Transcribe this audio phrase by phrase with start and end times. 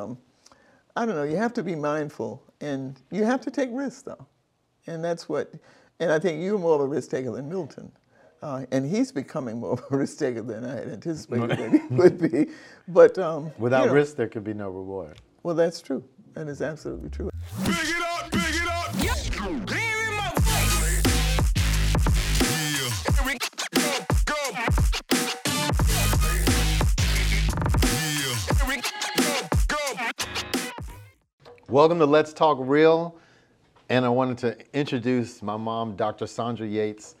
[0.00, 0.16] um,
[0.94, 4.26] I don't know, you have to be mindful and you have to take risks though.
[4.86, 5.52] And that's what,
[5.98, 7.90] and I think you're more of a risk taker than Milton.
[8.40, 11.94] Uh, and he's becoming more of a risk taker than I had anticipated that he
[11.96, 12.46] would be.
[12.86, 15.20] But um, Without you know, risk, there could be no reward.
[15.42, 16.04] well, that's true.
[16.34, 17.30] That is absolutely true.
[31.70, 33.14] Welcome to Let's Talk Real.
[33.90, 36.26] And I wanted to introduce my mom, Dr.
[36.26, 37.14] Sandra Yates.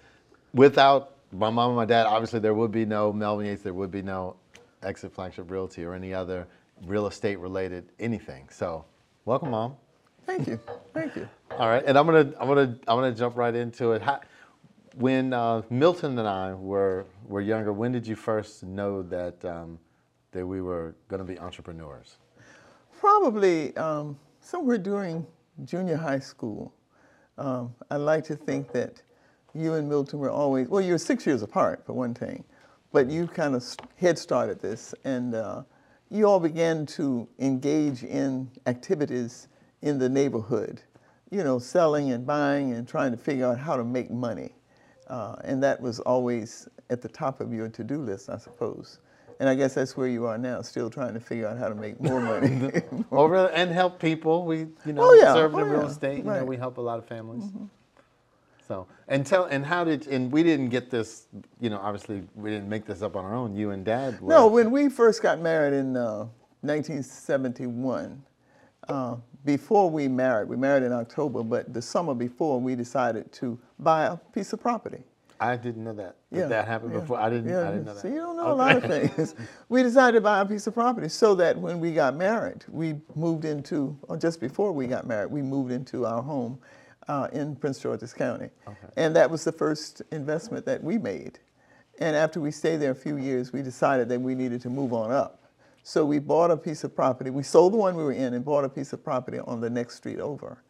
[0.54, 3.90] Without my mom and my dad, obviously, there would be no Melvin Yates, there would
[3.90, 4.36] be no
[4.82, 6.46] Exit Flagship Realty or any other
[6.86, 8.48] real estate related anything.
[8.50, 8.86] So,
[9.26, 9.76] welcome, mom.
[10.24, 10.58] Thank you.
[10.94, 11.28] Thank you.
[11.50, 14.00] All right, and I'm gonna I'm gonna I'm gonna jump right into it.
[14.00, 14.20] How,
[14.94, 19.78] when uh, Milton and I were were younger, when did you first know that um,
[20.32, 22.16] that we were going to be entrepreneurs?
[22.98, 24.18] Probably um,
[24.48, 25.26] somewhere during
[25.66, 26.72] junior high school.
[27.36, 29.02] Um, I like to think that
[29.54, 32.42] you and Milton were always, well, you're six years apart for one thing,
[32.90, 33.62] but you kind of
[33.96, 35.64] head started this and uh,
[36.10, 39.48] you all began to engage in activities
[39.82, 40.80] in the neighborhood,
[41.30, 44.54] you know, selling and buying and trying to figure out how to make money.
[45.08, 49.00] Uh, and that was always at the top of your to-do list, I suppose.
[49.40, 51.74] And I guess that's where you are now, still trying to figure out how to
[51.74, 52.82] make more money.
[53.12, 54.44] Over and help people.
[54.44, 55.32] We you know Oh, yeah.
[55.34, 55.88] serve in Oh, the real yeah.
[55.88, 56.18] estate.
[56.18, 57.44] You know we help a lot of families.
[58.66, 61.26] So and tell and how did and we didn't get this.
[61.60, 63.54] You know obviously we didn't make this up on our own.
[63.54, 64.20] You and Dad.
[64.20, 66.26] Were, No, when we first got married in uh,
[66.62, 68.22] 1971,
[68.88, 73.58] uh, before we married, we married in October, but the summer before, we decided to
[73.78, 75.02] buy a piece of property.
[75.40, 76.16] I didn't know that.
[76.32, 77.20] That, that happened yeah, before.
[77.20, 77.50] I didn't.
[77.50, 77.68] yeah.
[77.68, 78.00] I didn't know that.
[78.00, 78.84] So you don't know a lot of
[79.16, 79.34] things.
[79.68, 82.96] we decided to buy a piece of property so that when we got married, we
[83.14, 86.58] moved into, or just before we got married, we moved into our home
[87.08, 88.50] uh, in Prince George's County.
[88.96, 91.38] And that was the first investment that we made.
[92.00, 94.92] And after we stayed there a few years, we decided that we needed to move
[94.92, 95.50] on up.
[95.82, 97.30] So we bought a piece of property.
[97.30, 99.70] We sold the one we were in and bought a piece of property on the
[99.70, 100.62] next street over.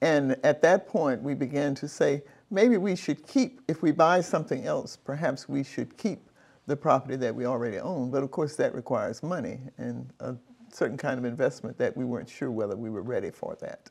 [0.00, 4.20] And at that point, we began to say, maybe we should keep, if we buy
[4.20, 6.30] something else, perhaps we should keep
[6.66, 8.10] the property that we already own.
[8.10, 10.36] But of course, that requires money and a
[10.72, 13.90] certain kind of investment that we weren't sure whether we were ready for that.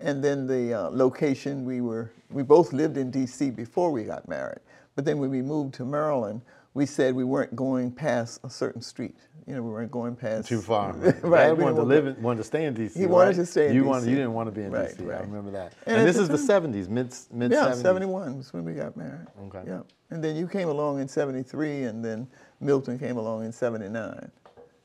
[0.00, 4.28] And then the uh, location, we were, we both lived in DC before we got
[4.28, 4.60] married.
[4.96, 6.42] But then when we moved to Maryland,
[6.74, 9.14] we said we weren't going past a certain street.
[9.46, 10.92] You know, we weren't going past Too far.
[11.22, 11.48] right.
[11.48, 12.96] Dad we wanted to live in, wanted to stay in DC.
[12.96, 13.36] He wanted right?
[13.36, 13.86] to stay in you DC.
[13.86, 15.16] Wanted, you didn't want to be in Right, DC.
[15.16, 15.74] I remember that.
[15.86, 17.82] And And, this is the 70s, mid mid Yeah, 70s.
[17.82, 19.26] 71 was when we got married.
[19.46, 19.62] Okay.
[19.66, 19.80] Yeah.
[20.10, 22.26] And then you came along in 73, and then
[22.60, 24.30] Milton came along in 79.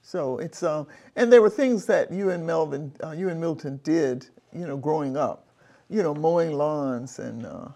[0.01, 3.79] So it's, um, and there were things that you and Melvin, uh, you and Milton
[3.83, 5.47] did, you know, growing up,
[5.89, 7.19] you know, mowing lawns.
[7.19, 7.69] And uh,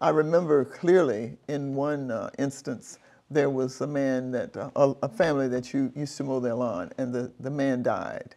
[0.00, 2.98] I remember clearly in one uh, instance,
[3.30, 6.54] there was a man that, uh, a, a family that you used to mow their
[6.54, 8.34] lawn, and the, the man died.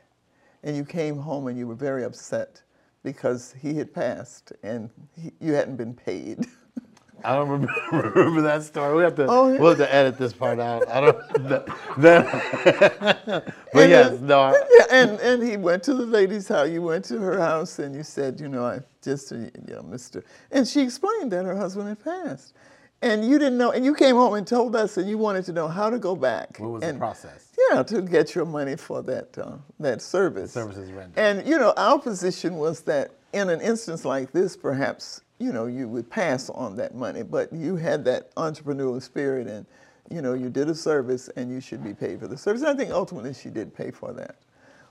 [0.63, 2.61] And you came home and you were very upset
[3.03, 4.89] because he had passed and
[5.21, 6.47] he, you hadn't been paid.
[7.25, 7.73] I don't remember,
[8.15, 8.95] remember that story.
[8.97, 9.59] We have to Oh, yeah.
[9.59, 10.87] we'll have to edit this part out.
[10.89, 11.17] I don't
[11.49, 11.65] that,
[11.97, 14.39] that But yes, no.
[14.41, 16.69] I, yeah, and, and he went to the lady's house.
[16.69, 20.23] You went to her house and you said, you know, I just, you know, Mr.
[20.51, 22.53] And she explained that her husband had passed.
[23.03, 25.51] And you didn't know, and you came home and told us, and you wanted to
[25.51, 26.57] know how to go back.
[26.57, 27.51] what was and, the process?
[27.69, 30.53] Yeah, to get your money for that uh, that service.
[30.53, 31.19] Services rendered.
[31.19, 35.65] And you know, our position was that in an instance like this, perhaps you know
[35.65, 39.65] you would pass on that money, but you had that entrepreneurial spirit, and
[40.09, 42.61] you know you did a service, and you should be paid for the service.
[42.61, 44.37] And I think ultimately she did pay for that.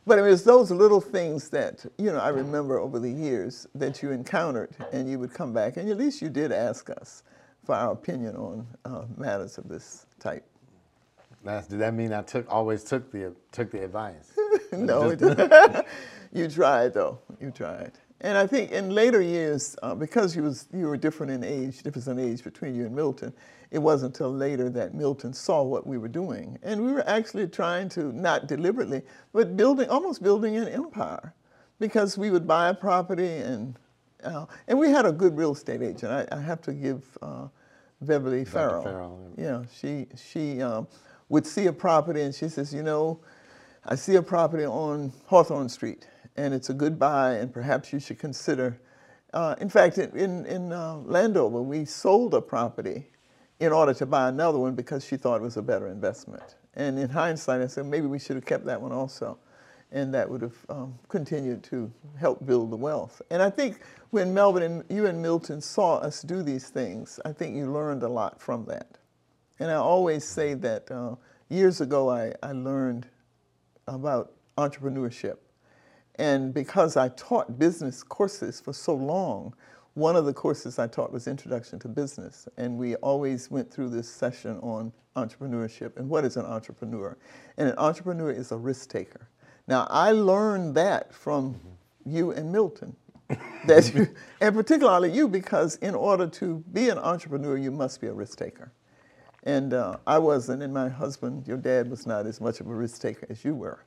[0.06, 4.02] But it was those little things that you know I remember over the years that
[4.02, 7.22] you encountered, and you would come back, and at least you did ask us
[7.64, 10.44] for our opinion on uh, matters of this type.
[11.44, 14.32] That's, did that mean I took always took the took the advice?
[14.72, 15.86] no, it
[16.32, 17.18] you tried though.
[17.40, 21.32] You tried, and I think in later years, uh, because you was you were different
[21.32, 23.32] in age, difference in age between you and Milton,
[23.72, 27.48] it wasn't until later that Milton saw what we were doing, and we were actually
[27.48, 29.02] trying to not deliberately,
[29.32, 31.34] but building almost building an empire,
[31.80, 33.76] because we would buy a property and
[34.24, 36.12] uh, and we had a good real estate agent.
[36.12, 37.48] I, I have to give uh,
[38.00, 38.82] Beverly Farrell.
[38.82, 40.86] Farrell, Yeah, she she um,
[41.28, 43.20] would see a property and she says, you know,
[43.84, 48.00] I see a property on Hawthorne Street and it's a good buy and perhaps you
[48.00, 48.78] should consider.
[49.32, 53.08] Uh, in fact, in in, in uh, Landover, we sold a property
[53.60, 56.56] in order to buy another one because she thought it was a better investment.
[56.74, 59.38] And in hindsight, I said maybe we should have kept that one also.
[59.92, 63.20] And that would have um, continued to help build the wealth.
[63.30, 63.80] And I think
[64.10, 68.02] when Melvin and you and Milton saw us do these things, I think you learned
[68.02, 68.98] a lot from that.
[69.58, 71.14] And I always say that uh,
[71.48, 73.06] years ago I, I learned
[73.86, 75.36] about entrepreneurship.
[76.16, 79.54] And because I taught business courses for so long,
[79.94, 82.48] one of the courses I taught was Introduction to Business.
[82.56, 87.16] And we always went through this session on entrepreneurship and what is an entrepreneur.
[87.58, 89.28] And an entrepreneur is a risk taker.
[89.72, 91.58] Now, I learned that from
[92.04, 92.94] you and Milton.
[93.66, 94.06] that you,
[94.42, 98.36] and particularly you, because in order to be an entrepreneur, you must be a risk
[98.36, 98.70] taker.
[99.44, 102.74] And uh, I wasn't, and my husband, your dad, was not as much of a
[102.74, 103.82] risk taker as you were.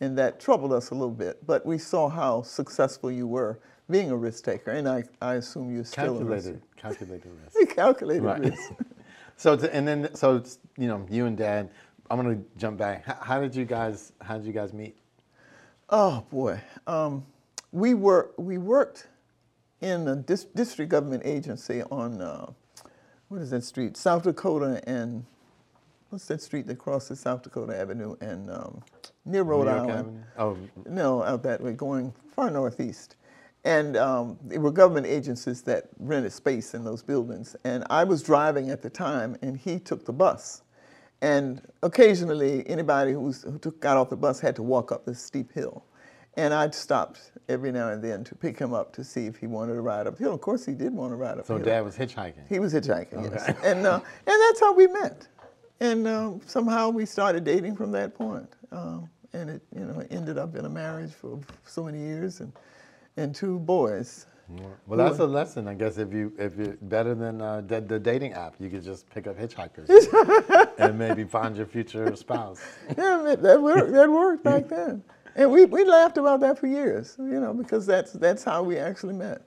[0.00, 1.46] And that troubled us a little bit.
[1.46, 3.58] But we saw how successful you were
[3.90, 4.70] being a risk taker.
[4.70, 7.56] And I, I assume you're still Calculated, calculated risk.
[7.56, 8.40] a risk calculated Right.
[8.40, 8.72] risk.
[9.38, 11.68] So to, and then so it's, you know you and Dad.
[12.10, 13.04] I'm gonna jump back.
[13.04, 14.96] How, how did you guys How did you guys meet?
[15.88, 17.24] Oh boy, um,
[17.70, 19.06] we were we worked
[19.80, 22.50] in a dis- district government agency on uh,
[23.28, 23.96] what is that street?
[23.96, 25.24] South Dakota and
[26.10, 28.82] what's that street that crosses South Dakota Avenue and um,
[29.24, 29.90] near Rhode Island?
[29.90, 30.22] Avenue?
[30.38, 33.16] Oh, No, out that way, going far northeast.
[33.64, 37.56] And um, they were government agencies that rented space in those buildings.
[37.64, 40.62] And I was driving at the time, and he took the bus.
[41.22, 45.04] And occasionally, anybody who, was, who took, got off the bus had to walk up
[45.04, 45.84] this steep hill.
[46.34, 49.46] And I'd stopped every now and then to pick him up to see if he
[49.46, 50.34] wanted to ride up the hill.
[50.34, 51.74] Of course, he did want to ride up so the hill.
[51.74, 52.46] Dad was hitchhiking.
[52.46, 53.48] He was hitchhiking, yes.
[53.64, 55.26] And, uh, and that's how we met.
[55.80, 58.52] And uh, somehow we started dating from that point.
[58.70, 62.52] Um, and it, you know, ended up in a marriage for so many years and,
[63.16, 64.26] and two boys.
[64.86, 65.98] Well, that's a lesson, I guess.
[65.98, 69.26] If you if you're better than uh, the, the dating app, you could just pick
[69.26, 69.88] up hitchhikers
[70.78, 72.60] and maybe find your future spouse.
[72.96, 75.02] Yeah, that- worked, that worked back then.
[75.34, 78.78] And we, we laughed about that for years, you know, because that's, that's how we
[78.78, 79.42] actually met.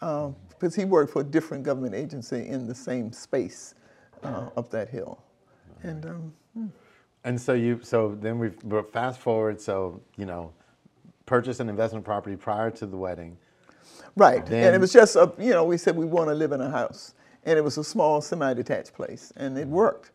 [0.00, 3.74] Um, because he worked for a different government agency in the same space
[4.24, 5.22] uh, up that hill.
[5.84, 6.72] And um,
[7.22, 8.50] And so you so then we
[8.92, 9.60] fast forward.
[9.60, 10.52] So you know,
[11.26, 13.36] purchase an investment property prior to the wedding.
[14.16, 16.60] Right, and it was just a, you know, we said we want to live in
[16.60, 17.14] a house,
[17.44, 20.10] and it was a small semi-detached place, and it worked.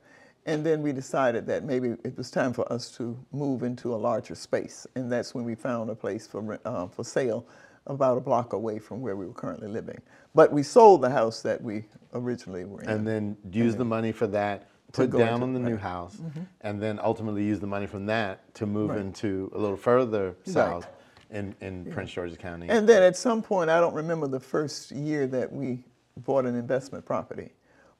[0.45, 3.97] And then we decided that maybe it was time for us to move into a
[3.97, 7.45] larger space, and that's when we found a place for uh, for sale,
[7.87, 9.99] about a block away from where we were currently living.
[10.35, 12.89] But we sold the house that we originally were in.
[12.89, 15.81] and then use the money for that, To put down on the new right.
[15.81, 16.21] house,
[16.61, 18.99] and then ultimately use the money from that to move Right.
[18.99, 20.85] into a little further Right.
[21.29, 22.67] In, in Prince George's County.
[22.69, 25.83] And then at some point, I don't remember the first year that we
[26.17, 27.51] bought an investment property,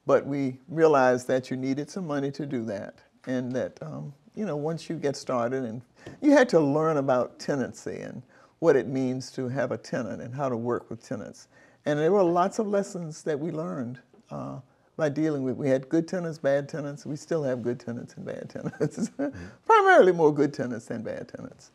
[0.06, 4.44] but we realized that you needed some money to do that, and that um, you
[4.44, 5.82] know once you get started, and
[6.20, 8.22] you had to learn about tenancy and
[8.60, 11.48] what it means to have a tenant and how to work with tenants,
[11.86, 13.98] and there were lots of lessons that we learned.
[14.30, 14.58] Uh,
[14.96, 17.04] by dealing with, we had good tenants, bad tenants.
[17.04, 19.10] We still have good tenants and bad tenants.
[19.66, 21.72] Primarily more good tenants than bad tenants.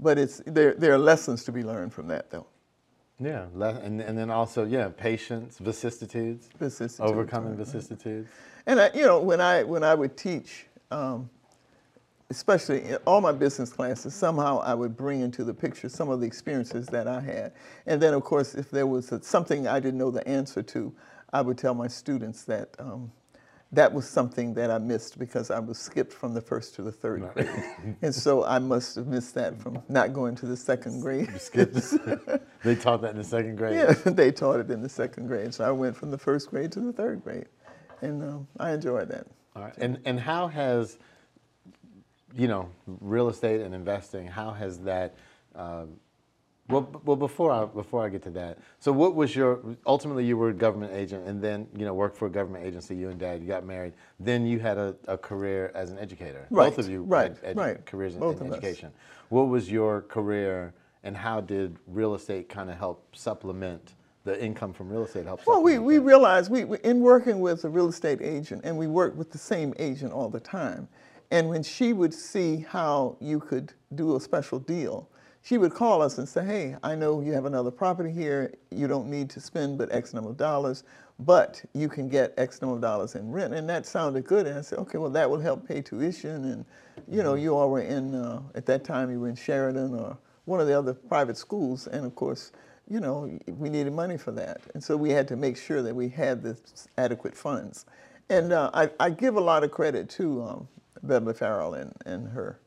[0.00, 0.74] But it's there.
[0.74, 2.46] There are lessons to be learned from that, though.
[3.20, 8.28] yeah, le- and, and then also yeah, patience, vicissitudes, Vicissitudes, overcoming right, vicissitudes.
[8.66, 11.30] And I, you know, when I when I would teach, um,
[12.30, 16.20] especially in all my business classes, somehow I would bring into the picture some of
[16.20, 17.52] the experiences that I had.
[17.86, 20.94] And then, of course, if there was a, something I didn't know the answer to,
[21.32, 23.12] I would tell my students that um,
[23.76, 26.90] that was something that I missed because I was skipped from the first to the
[26.90, 27.34] third Right.
[27.34, 31.30] grade, and so I must have missed that from not going to the second grade.
[31.40, 31.74] Skipped.
[32.64, 33.74] they taught that in the second grade.
[33.76, 36.72] Yeah, they taught it in the second grade, so I went from the first grade
[36.72, 37.46] to the third grade,
[38.00, 39.26] and um, I enjoyed that.
[39.54, 39.74] All right.
[39.78, 40.98] And and how has
[42.34, 44.26] you know real estate and investing?
[44.26, 45.14] How has that?
[45.54, 45.84] Uh,
[46.68, 50.36] well, well, before I before I get to that, so what was your ultimately you
[50.36, 52.96] were a government agent and then you know worked for a government agency.
[52.96, 53.92] You and Dad, you got married.
[54.18, 56.46] Then you had a, a career as an educator.
[56.50, 57.86] Right, Both of you right, had right.
[57.86, 58.54] careers in, Both in us.
[58.58, 58.90] education.
[59.28, 63.94] What was your career, and how did real estate kind of help supplement
[64.24, 65.24] the income from real estate?
[65.26, 65.46] Help.
[65.46, 66.02] Well, we, we that?
[66.02, 69.38] realized we, we- in working with a real estate agent, and we worked with the
[69.38, 70.88] same agent all the time.
[71.30, 75.08] And when she would see how you could do a special deal,
[75.46, 78.52] she would call us and say, "Hey, I know you have another property here.
[78.72, 80.82] You don't need to spend but X number of dollars,
[81.20, 84.48] but you can get X number of dollars in rent." And that sounded good.
[84.48, 86.64] And I said, "Okay, well, that will help pay tuition." And
[87.08, 90.18] you know, you all were in uh, at that time you were in Sheridan or
[90.46, 92.50] one of the other private schools, and of course,
[92.88, 94.60] you know, we needed money for that.
[94.74, 96.58] And so we had to make sure that we had the
[96.98, 97.86] adequate funds.
[98.30, 100.68] And uh, I, I give a lot of credit to um,
[101.04, 102.58] Beverly Farrell and, and her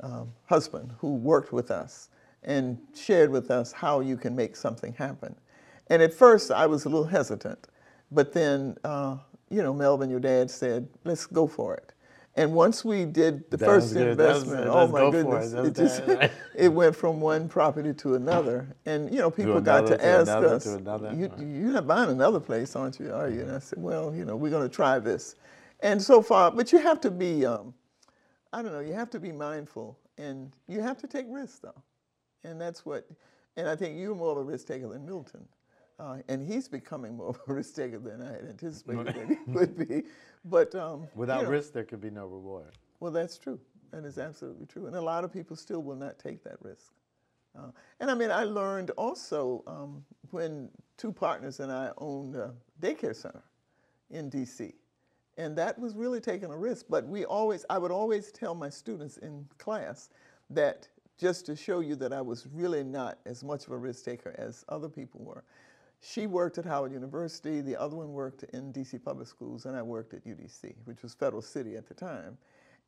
[0.00, 2.08] um, husband who worked with us
[2.42, 5.34] and shared with us how you can make something happen.
[5.88, 7.68] And at first, I was a little hesitant,
[8.10, 9.16] but then, uh,
[9.50, 11.92] you know, Melvin, your dad said, "Let's go for it."
[12.36, 14.16] And once we did the That first good.
[14.16, 15.22] That was- investment, oh my go for it.
[15.22, 16.30] goodness, it just that.
[16.54, 20.06] it went from one property to another, and you know, people got another, to to
[20.06, 23.12] ask another, us, to you, "You're not buying another place, aren't you?
[23.12, 25.34] Are you?" And I said, "Well, you know, we're going to try this."
[25.80, 27.74] And so far, but you have to be, um,
[28.52, 31.82] I don't know, you have to be mindful, and you have to take risks, though,
[32.44, 33.08] and that's what.
[33.56, 35.44] And I think you're more of a risk taker than Milton,
[35.98, 39.36] uh, and he's becoming more of a risk taker than I had anticipated that he
[39.52, 40.02] would be.
[40.44, 42.72] But um, Without you know, risk, there could be no reward.
[43.00, 43.58] well, that's true.
[43.90, 44.86] That is absolutely true.
[44.86, 46.92] And a lot of people still will not take that risk.
[47.58, 52.52] Uh, and I mean, I learned also um, when two partners and I owned a
[52.80, 53.42] daycare center
[54.10, 54.74] in DC.
[55.38, 56.86] And that was really taking a risk.
[56.88, 60.10] But we always, I would always tell my students in class
[60.50, 64.04] that just to show you that I was really not as much of a risk
[64.04, 65.44] taker as other people were.
[66.00, 69.82] She worked at Howard University, the other one worked in DC Public Schools, and I
[69.82, 72.38] worked at UDC, which was Federal City at the time.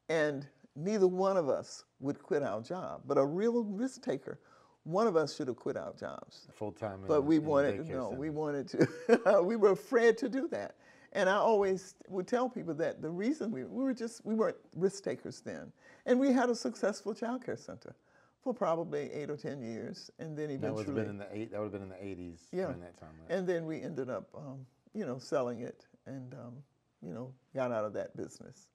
[0.08, 0.46] And
[0.76, 3.02] neither one of us would quit our job.
[3.06, 4.38] But a real risk taker,
[4.84, 6.46] one of us should have quit our jobs.
[6.54, 7.00] Full time.
[7.08, 9.42] But we wanted to no, we wanted to.
[9.42, 10.76] we were afraid to do that.
[11.12, 14.56] And I always would tell people that the reason we, we were just we weren't
[14.76, 15.72] risk takers then,
[16.06, 17.96] and we had a successful child care center
[18.42, 21.28] for probably eight or ten years, and then eventually That would have been in the
[21.32, 21.52] eight.
[21.52, 22.66] That would have been in the eighties Yeah.
[22.66, 23.10] during that time.
[23.20, 23.36] Right?
[23.36, 26.62] and then we ended up, um, you know, selling it and, um,
[27.02, 28.68] you know, got out of that business.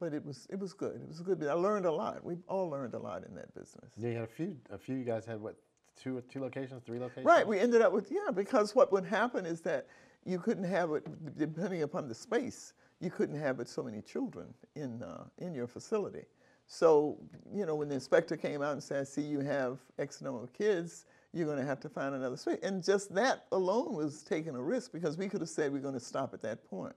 [0.00, 0.96] But it was it was good.
[1.00, 1.42] It was good.
[1.44, 2.24] I learned a lot.
[2.24, 3.92] We all learned a lot in that business.
[3.96, 4.56] yeah, you had a few.
[4.70, 4.96] A few.
[4.96, 5.56] You guys had what?
[5.96, 7.24] Two, two locations, three locations.
[7.24, 7.46] Right.
[7.46, 9.86] We ended up with yeah, because what would happen is that
[10.24, 11.06] you couldn't have it
[11.38, 12.72] depending upon the space.
[12.98, 16.24] You couldn't have it so many children in uh, in your facility.
[16.66, 17.18] So
[17.54, 20.42] you know when the inspector came out and said, "I "See, you have X number
[20.42, 24.22] of kids." You're going to have to find another space, and just that alone was
[24.22, 26.94] taking a risk because we could have said we're going to stop at that point,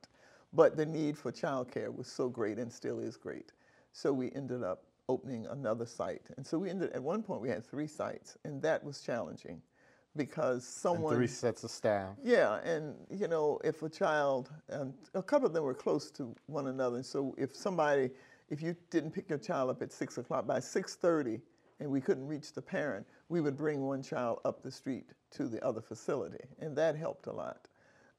[0.53, 3.53] but the need for childcare was so great and still is great.
[3.93, 7.49] So we ended up opening another site, and so we ended at one point we
[7.49, 9.59] had three sites, and that was challenging
[10.15, 12.15] because And someone three sets of staff.
[12.23, 16.35] yeah, and you know, if a child, and a couple of them were close to
[16.45, 18.11] one another, And so if somebody,
[18.49, 21.39] if you didn't pick your child up at six o'clock, by six thirty,
[21.79, 25.47] and we couldn't reach the parent, we would bring one child up the street to
[25.47, 27.67] the other facility, and that helped a lot.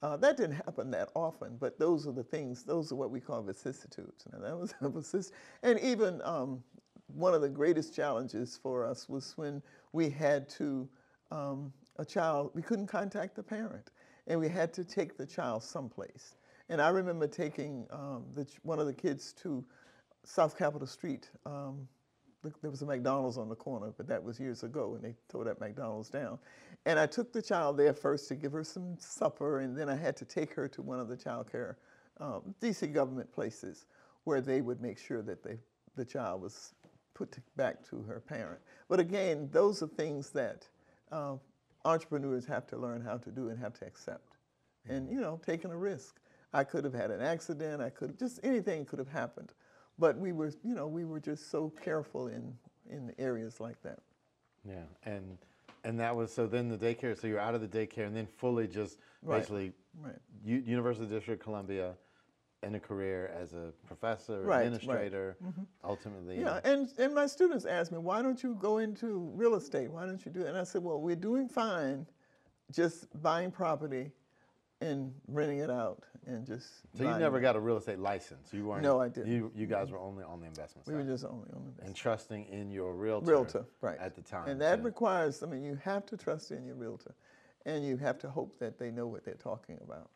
[0.00, 2.62] Uh, that didn't happen that often, but those are the things.
[2.62, 4.26] Those are what we call vicissitudes.
[4.32, 6.62] Now that was a vicissitude, and even um,
[7.08, 10.88] one of the greatest challenges for us was when we had to
[11.30, 13.90] um, a child we couldn't contact the parent,
[14.26, 16.36] and we had to take the child someplace.
[16.68, 19.64] And I remember taking um, the, one of the kids to
[20.28, 21.30] South Capitol Street.
[21.46, 21.88] Um,
[22.60, 25.44] there was a McDonald's on the corner, but that was years ago, and they tore
[25.44, 26.38] that McDonald's down.
[26.84, 29.96] And I took the child there first to give her some supper, and then I
[29.96, 31.78] had to take her to one of the child care
[32.20, 33.86] um, DC government places
[34.24, 35.58] where they would make sure that they,
[35.96, 36.74] the child was
[37.14, 38.60] put back to her parent.
[38.88, 40.68] But again, those are things that
[41.10, 41.36] uh,
[41.84, 44.36] entrepreneurs have to learn how to do and have to accept.
[44.88, 46.20] And you know, taking a risk.
[46.52, 47.82] I could have had an accident.
[47.82, 49.52] I could have just anything could have happened.
[49.98, 52.54] But we were, you know, we were just so careful in
[52.90, 53.98] in areas like that.
[54.64, 55.38] Yeah, and
[55.84, 56.46] and that was so.
[56.46, 57.18] Then the daycare.
[57.18, 59.38] So you're out of the daycare, and then fully just Right.
[59.38, 60.14] basically Right.
[60.44, 61.94] U- University of District of Columbia,
[62.62, 64.66] and a career as a professor, Right, right.
[64.66, 65.62] administrator, mm-hmm.
[65.84, 66.40] ultimately.
[66.40, 69.90] Yeah, and, and my students ask me, why don't you go into real estate?
[69.90, 70.48] Why don't you do it?
[70.48, 72.06] And I said, well, we're doing fine
[72.72, 74.12] just buying property
[74.80, 76.66] and renting it out and just.
[76.96, 77.42] So you never it.
[77.42, 78.52] got a real estate license.
[78.52, 78.82] You weren't.
[78.82, 79.32] No, I didn't.
[79.32, 81.84] You you guys were only on the investment We side were just only on the
[81.84, 83.26] and trusting in your realtor.
[83.26, 83.98] realtor, right.
[83.98, 84.48] At the time.
[84.48, 87.14] And that requires, I mean, you have to trust in your realtor
[87.66, 90.10] and you have to hope that they know what they're talking about.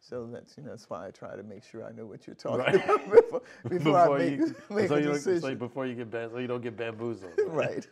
[0.00, 2.36] So that's, you know, that's why I try to make sure I know what you're
[2.36, 2.74] talking Right.
[2.84, 5.40] about before, before, I make, you, make so a decision.
[5.40, 7.32] So before you get so you don't get bamboozled.
[7.46, 7.84] right.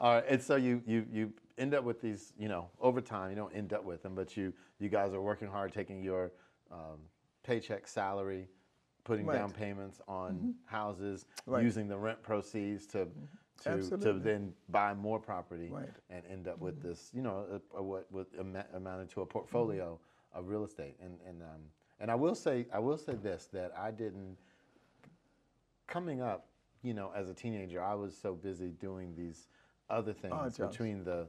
[0.00, 3.30] All right, and so you you you end up with these, you know, over time.
[3.30, 6.32] You don't end up with them, but you you guys are working hard, taking your
[6.70, 6.98] um,
[7.42, 8.48] paycheck, salary,
[9.04, 9.48] putting down Right.
[9.50, 9.58] Mm-hmm.
[9.62, 11.62] payments on houses, Right.
[11.62, 13.08] using the rent proceeds to.
[13.62, 15.88] To, to then buy more property Right.
[16.10, 18.06] and end up with this, you know, a, a, what
[18.74, 19.98] amounted to a portfolio
[20.34, 20.96] of real estate.
[21.00, 21.60] And and um,
[22.00, 24.36] and I will say I will say this that I didn't
[25.86, 26.46] coming up,
[26.82, 29.46] you know, as a teenager, I was so busy doing these
[29.88, 30.58] other things jobs.
[30.58, 31.28] between the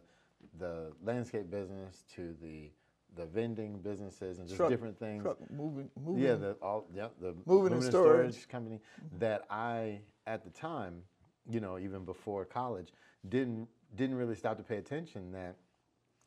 [0.58, 2.72] the landscape business to the
[3.15, 5.24] the vending businesses and just Truck- different things.
[5.24, 6.22] Truck moving, moving.
[6.24, 8.48] Yeah, the all yeah the Moving and storage.
[8.48, 8.82] company
[9.20, 11.04] that I at the time
[11.50, 12.92] you know, even before college,
[13.30, 15.56] didn't didn't really stop to pay attention that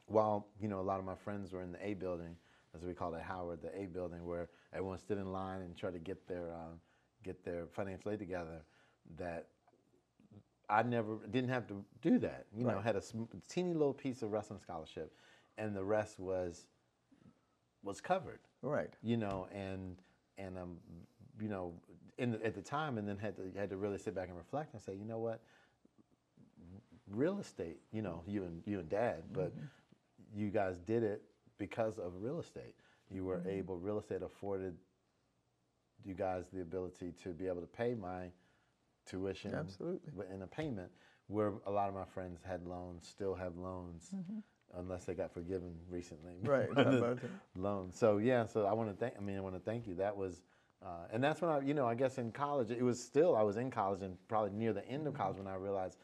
[0.07, 2.37] while you know a lot of my friends were in the A building,
[2.75, 5.95] as we call it Howard, the A building, where everyone stood in line and tried
[5.95, 6.75] to get their uh,
[7.25, 8.63] get their financial aid together,
[9.17, 9.49] that
[10.71, 12.47] I never didn't have to do that.
[12.55, 13.03] You know, had a
[13.49, 15.13] teeny little piece of wrestling scholarship,
[15.57, 16.67] and the rest was
[17.83, 18.41] was covered.
[18.63, 18.93] Right.
[19.03, 19.97] You know, and
[20.37, 20.77] and um,
[21.41, 21.73] you know,
[22.19, 24.37] in the, at the time, and then had to had to really sit back and
[24.37, 25.41] reflect and say, you know what,
[27.11, 27.79] real estate.
[27.93, 29.53] You know, you and you and Dad, but
[30.35, 31.23] you guys did it
[31.57, 32.75] because of real estate.
[33.11, 33.79] You were able.
[33.79, 34.77] Real estate afforded
[36.05, 38.27] you guys the ability to be able to pay my
[39.09, 40.13] tuition Absolutely.
[40.35, 40.91] in a payment
[41.29, 44.11] where a lot of my friends had loans, still have loans,
[44.77, 46.35] unless they got forgiven recently.
[46.35, 46.49] Mm-hmm.
[46.49, 47.31] Right, about that?
[47.57, 47.97] loans.
[47.99, 49.15] So yeah, so I want to thank.
[49.17, 49.95] I mean, I want to thank you.
[49.97, 50.43] That was,
[50.85, 53.43] uh, and that's when I, you know, I guess in college, it was still I
[53.43, 55.23] was in college and probably near the end of Mm-hmm.
[55.23, 55.99] college when I realized,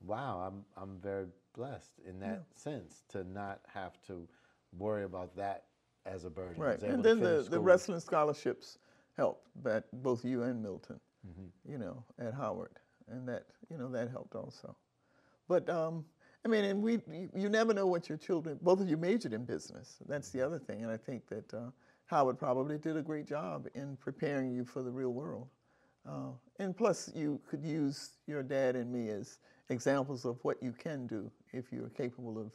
[0.00, 4.28] wow, I'm I'm very blessed in that sense to not have to
[4.76, 5.64] worry about that
[6.06, 6.62] as a burden.
[6.62, 8.78] Right, and then the, the wrestling scholarships
[9.16, 11.72] helped, but both you and Milton, Mm-hmm.
[11.72, 12.72] you know, at Howard,
[13.08, 14.76] and that you know that helped also.
[15.48, 16.04] But um,
[16.44, 17.00] I mean, and we
[17.34, 18.58] you, never know what your children.
[18.60, 19.96] Both of you majored in business.
[20.06, 21.70] That's the other thing, and I think that uh,
[22.06, 25.48] Howard probably did a great job in preparing you for the real world.
[26.06, 29.38] Uh, and plus, you could use your dad and me as
[29.70, 32.50] examples of what you can do if you're capable of,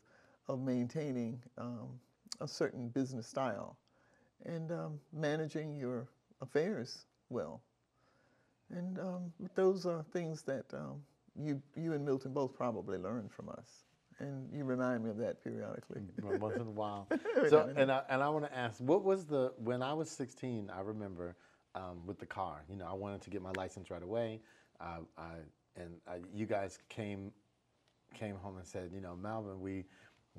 [0.47, 1.87] of maintaining um,
[2.41, 3.77] a certain business style
[4.45, 6.07] and um, managing your
[6.41, 7.61] affairs well.
[8.75, 11.01] And um, those are things that um,
[11.35, 13.85] you, you and Milton both probably learned from us.
[14.19, 16.01] And you remind me of that periodically.
[16.21, 17.07] Once in a while.
[17.49, 20.69] so, and I, and I want to ask, what was the when I was 16?
[20.75, 21.37] I remember
[21.73, 22.65] um, with the car.
[22.69, 24.41] You know, I wanted to get my license right away.
[24.81, 25.31] Uh, I,
[25.77, 27.31] and I, you guys came
[28.13, 29.85] came home and said, you know, Melvin, we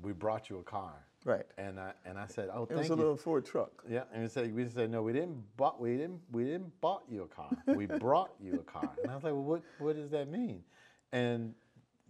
[0.01, 1.05] we brought you a car.
[1.23, 1.45] Right.
[1.57, 2.95] And I and I said, oh, thank you It thank was you.
[2.95, 3.83] a little Ford truck.
[3.87, 7.03] Yeah, and we said we said no, we didn't bought we didn't we didn't bought
[7.09, 7.49] you a car.
[7.67, 8.89] We brought you a car.
[9.03, 10.63] And I was like, well, what what does that mean?
[11.11, 11.53] And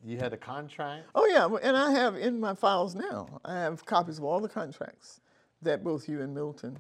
[0.04, 1.08] you had a contract.
[1.14, 3.28] Oh yeah, and I have in my files now.
[3.44, 5.20] I have copies of all the contracts
[5.62, 6.80] that both you and Milton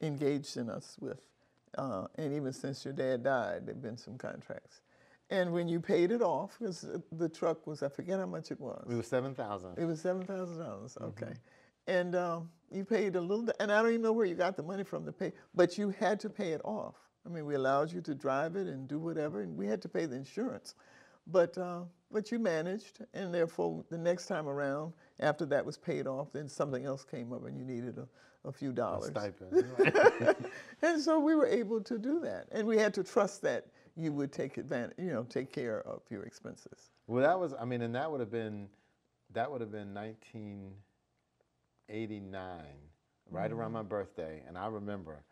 [0.00, 1.26] engaged in us with,
[1.78, 4.80] uh, and even since your dad died, there've been some contracts.
[5.30, 8.60] And when you paid it off, because the truck was, I forget how much it
[8.60, 8.86] was.
[8.90, 9.78] It was seven thousand.
[9.78, 10.96] It was seven thousand dollars.
[11.00, 11.32] Okay,
[11.86, 14.62] and um, you paid a little, and I don't even know where you got the
[14.62, 16.94] money from to pay, but you had to pay it off.
[17.26, 19.88] I mean, we allowed you to drive it and do whatever, and we had to
[19.88, 20.74] pay the insurance,
[21.26, 26.06] but uh, but you managed, and therefore the next time around, after that was paid
[26.06, 28.08] off, then something else came up, and you needed a,
[28.48, 29.10] a few dollars.
[29.10, 29.64] stipend.
[30.82, 33.66] And so we were able to do that, and we had to trust that
[33.96, 36.90] you would take advantage, you know, take care of your expenses.
[37.06, 38.68] Well, that was, I mean, and that would have been,
[39.32, 39.92] that would have been
[41.88, 42.64] 1989,
[43.30, 44.42] right around my birthday.
[44.46, 45.22] And I remember,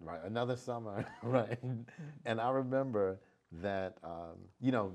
[0.00, 1.58] right, another summer, right?
[2.24, 3.20] And I remember
[3.62, 4.92] that, um, you know,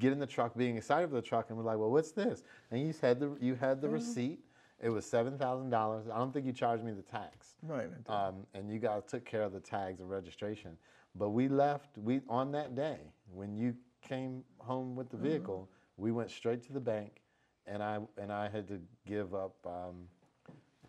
[0.00, 2.42] getting the truck, being excited for the truck, and we're like, well, what's this?
[2.70, 4.40] And you had the, you had the receipt.
[4.80, 6.10] It was $7,000.
[6.12, 7.54] I don't think you charged me the tax.
[7.62, 10.76] Right, Um, and you guys took care of the tags and registration.
[11.14, 12.98] But we left, we on that day,
[13.32, 15.28] when you came home with the Mm-hmm.
[15.28, 17.22] vehicle, we went straight to the bank,
[17.66, 20.08] and I and I had to give up um,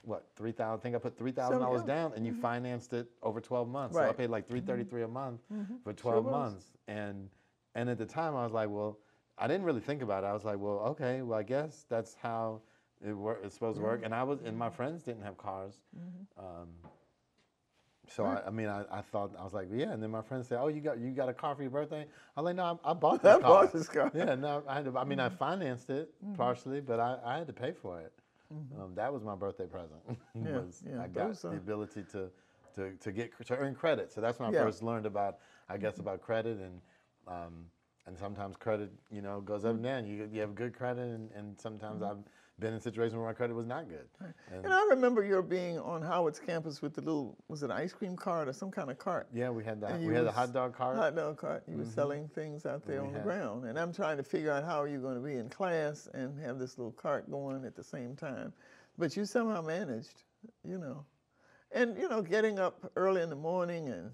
[0.06, 0.80] what three thousand.
[0.80, 3.96] I think I put three thousand dollars down, and you financed it over twelve months.
[3.96, 4.08] So I Mm-hmm.
[4.08, 4.14] Right.
[4.14, 4.22] Mm-hmm.
[4.24, 5.42] paid like three thirty three a month
[5.84, 6.32] for twelve was.
[6.32, 7.30] months, and
[7.76, 8.98] and at the time I was like, well,
[9.38, 10.28] I didn't really think about it.
[10.28, 12.62] I was like, well, okay, well I guess that's how
[13.06, 13.98] it work, it's supposed to work.
[13.98, 14.06] Mm-hmm.
[14.06, 15.76] And I was and my friends didn't have cars.
[16.38, 16.70] Um,
[18.08, 19.92] so I, I mean, I, I thought I was like, yeah.
[19.92, 22.06] And then my friends said, "Oh, you got you got a car for your birthday?"
[22.38, 23.50] I was like, "No, I, I bought this I car.
[23.50, 24.12] bought this car.
[24.14, 27.48] Yeah, no, I had to, I mean, I financed it partially, but I, I had
[27.48, 28.14] to pay for it.
[28.54, 28.82] Mm-hmm.
[28.82, 30.02] Um, that was my birthday present.
[30.36, 32.30] Yeah, was yeah, I got those uh, the ability to,
[32.76, 34.12] to to get to earn credit.
[34.12, 34.64] So that's when I Yeah.
[34.64, 36.02] first learned about, I guess, mm-hmm.
[36.02, 36.82] about credit and.
[37.28, 37.66] Um,
[38.08, 39.86] and sometimes credit, you know, goes up mm-hmm.
[39.86, 40.06] and down.
[40.06, 42.20] You, you have good credit, and, and sometimes I've
[42.60, 44.08] been in situations where my credit was not good.
[44.52, 47.72] And- And I remember your being on Howard's campus with the little, was it an
[47.72, 49.28] ice cream cart or some kind of cart?
[49.34, 49.92] Yeah, we had that.
[49.92, 50.96] And We had the was- hot dog cart.
[50.96, 51.64] Hot dog cart.
[51.68, 51.92] You were mm-hmm.
[51.92, 53.66] selling things out there We on the ground.
[53.66, 56.40] And I'm trying to figure out how are you going to be in class and
[56.40, 58.54] have this little cart going at the same time.
[58.98, 60.24] But you somehow managed,
[60.64, 61.06] you know.
[61.72, 64.12] And, you know, getting up early in the morning and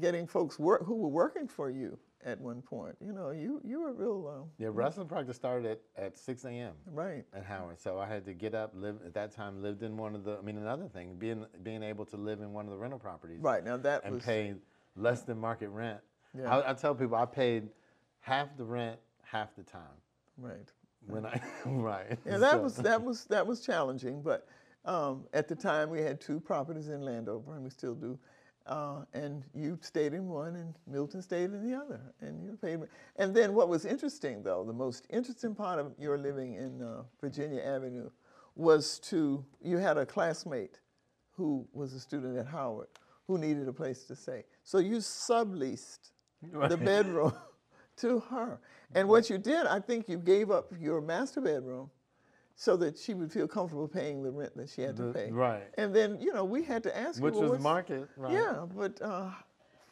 [0.00, 1.96] getting folks work who were working for you
[2.26, 2.96] at one point.
[3.00, 6.72] You know, you, you were real, uh, Yeah, wrestling practice started at, at 6 a.m.
[6.92, 7.24] right.
[7.32, 7.80] at Howard.
[7.80, 10.36] So I had to get up, live at that time, lived in one of the.
[10.36, 13.40] I mean, another thing, being being able to live in one of the rental properties,
[13.40, 14.54] Right, now that and was- pay
[14.96, 16.00] less than market rent.
[16.36, 16.54] Yeah.
[16.54, 17.68] I, I tell people I paid
[18.20, 19.82] half the rent, half the time.
[20.36, 20.70] Right.
[21.06, 22.18] When I right.
[22.26, 24.48] Yeah, that So- was that was that was challenging, but
[24.84, 28.18] um, at the time we had two properties in Landover, and we still do.
[28.66, 32.80] Uh, and you stayed in one, and Milton stayed in the other, and you paid.
[33.16, 37.02] And then what was interesting, though, the most interesting part of your living in uh,
[37.20, 38.10] Virginia Avenue
[38.56, 40.80] was to you had a classmate
[41.30, 42.88] who was a student at Howard
[43.28, 46.10] who needed a place to stay, so you subleased
[46.68, 47.32] the bedroom
[47.98, 48.58] to her.
[48.94, 51.90] And what you did, I think you gave up your master bedroom
[52.56, 55.30] so that she would feel comfortable paying the rent that she had to pay.
[55.30, 55.62] right.
[55.76, 58.32] And then, you know, we had to ask Which you, well, was market, right.
[58.32, 59.30] Yeah, but uh,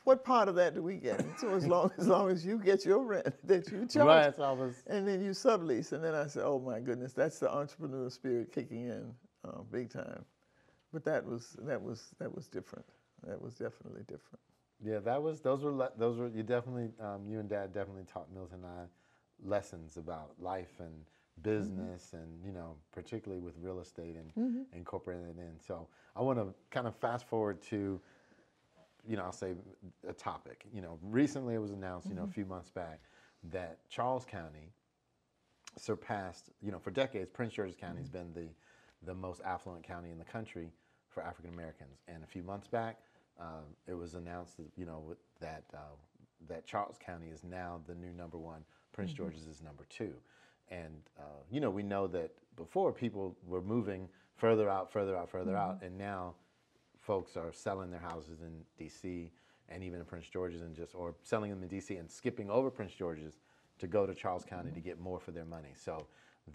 [0.04, 1.22] what part of that do we get?
[1.38, 4.42] So as long as long as you get your rent that you charge, Right, so
[4.42, 7.52] I was- and then you sublease, and then I said, oh my goodness, that's the
[7.52, 10.24] entrepreneur spirit kicking in uh, big time.
[10.92, 12.86] But that was that was that was different.
[13.26, 14.40] That was definitely different.
[14.82, 18.04] Yeah, that was those were le- those were you definitely um, you and Dad definitely
[18.04, 18.84] taught Milton and I
[19.42, 20.94] lessons about life and
[21.40, 21.50] Mm-hmm.
[21.50, 24.76] business and you know particularly with real estate and mm-hmm.
[24.76, 25.58] incorporating it in.
[25.58, 28.00] So I want to kind of fast forward to
[29.06, 29.54] you know I'll say
[30.08, 30.64] a topic.
[30.72, 32.32] You know, recently it was announced you know a mm-hmm.
[32.32, 33.00] few months back
[33.50, 34.72] that Charles County
[35.76, 38.48] surpassed, you know, for decades, Prince George's County has been the,
[39.04, 40.70] the most affluent county in the country
[41.08, 42.00] for African Americans.
[42.08, 42.98] And a few months back,
[43.40, 45.96] um, it was announced that, you know, that, uh,
[46.48, 50.14] that Charles County is now the new number one, Prince George's is number two.
[50.70, 55.30] And, uh, you know, we know that before people were moving further out, further out,
[55.30, 56.34] further out, and now
[56.98, 59.30] folks are selling their houses in D.C.
[59.68, 61.96] and even in Prince George's and just or selling them in D.C.
[61.96, 63.38] and skipping over Prince George's
[63.78, 65.72] to go to Charles County to get more for their money.
[65.74, 66.06] So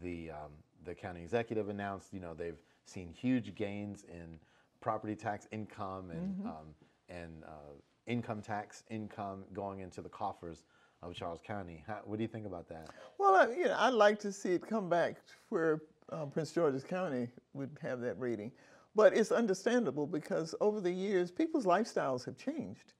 [0.02, 0.52] the um,
[0.86, 4.40] the county executive announced, you know, they've seen huge gains in
[4.82, 6.76] property tax income and um,
[7.10, 7.74] and uh,
[8.08, 10.64] income tax income going into the coffers
[11.02, 11.84] of Charles County.
[11.88, 12.90] How, what do you think about that?
[13.18, 15.18] Well, I, you know, I'd like to see it come back
[15.50, 15.82] where
[16.12, 18.52] uh, Prince George's County would have that rating.
[18.96, 22.94] But it's understandable because over the years, people's lifestyles have changed.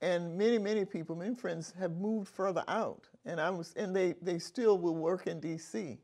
[0.00, 3.08] And many, many people, many friends have moved further out.
[3.24, 5.98] And I was, and they, they still will work in DC.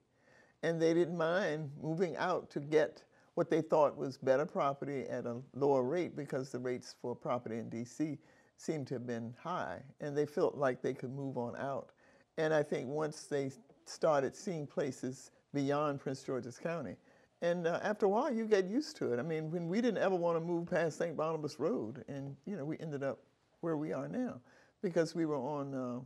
[0.63, 3.03] And they didn't mind moving out to get
[3.35, 7.59] what they thought was better property at a lower rate because the rates for property
[7.59, 8.19] in DC
[8.59, 9.81] seemed to have been high.
[10.01, 11.91] And they felt like they could move on out.
[12.37, 13.51] And I think once they
[13.87, 16.97] started seeing places beyond Prince George's County,
[17.41, 19.21] and uh, after a while, you get used to it.
[19.21, 21.17] I mean, when we didn't ever want to move past St.
[21.17, 23.21] Barnabas Road, and you know, we ended up
[23.61, 24.41] where we are now
[24.83, 26.01] because we were on uh,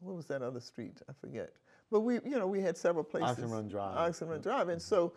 [0.00, 1.02] what was that other street?
[1.08, 1.52] I forget.
[1.90, 3.30] But we, you know, we had several places.
[3.30, 3.96] Oxen Run Drive.
[3.96, 5.12] Oxen Run Drive, and so